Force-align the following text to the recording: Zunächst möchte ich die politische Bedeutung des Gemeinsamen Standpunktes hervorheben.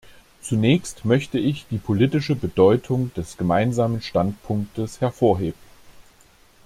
Zunächst 0.41 1.05
möchte 1.05 1.37
ich 1.37 1.67
die 1.69 1.77
politische 1.77 2.35
Bedeutung 2.35 3.13
des 3.13 3.37
Gemeinsamen 3.37 4.01
Standpunktes 4.01 4.99
hervorheben. 4.99 5.59